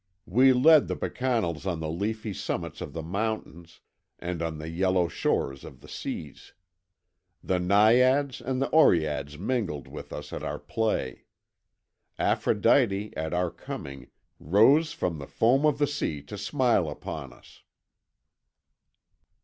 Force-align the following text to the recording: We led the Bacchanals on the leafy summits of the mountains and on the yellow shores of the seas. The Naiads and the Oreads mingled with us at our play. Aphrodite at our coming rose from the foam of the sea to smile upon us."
We 0.25 0.51
led 0.51 0.87
the 0.87 0.95
Bacchanals 0.95 1.67
on 1.67 1.79
the 1.79 1.91
leafy 1.91 2.33
summits 2.33 2.81
of 2.81 2.93
the 2.93 3.03
mountains 3.03 3.81
and 4.17 4.41
on 4.41 4.57
the 4.57 4.67
yellow 4.69 5.07
shores 5.07 5.63
of 5.63 5.81
the 5.81 5.87
seas. 5.87 6.53
The 7.43 7.59
Naiads 7.59 8.41
and 8.41 8.59
the 8.59 8.69
Oreads 8.69 9.37
mingled 9.37 9.87
with 9.87 10.11
us 10.11 10.33
at 10.33 10.41
our 10.41 10.57
play. 10.57 11.25
Aphrodite 12.17 13.15
at 13.15 13.31
our 13.31 13.51
coming 13.51 14.07
rose 14.39 14.91
from 14.91 15.19
the 15.19 15.27
foam 15.27 15.67
of 15.67 15.77
the 15.77 15.85
sea 15.85 16.23
to 16.23 16.35
smile 16.35 16.89
upon 16.89 17.31
us." 17.31 17.61